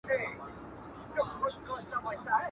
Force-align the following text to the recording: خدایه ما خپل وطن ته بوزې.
خدایه 0.03 0.29
ما 0.37 0.45
خپل 1.31 1.53
وطن 1.67 1.81
ته 1.91 1.97
بوزې. 2.05 2.35